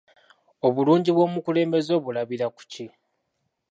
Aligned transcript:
Obulungi 0.67 1.09
bw'omukulembeze 1.15 1.91
obulabira 1.99 2.47
ku 2.55 2.61
ki? 2.71 2.85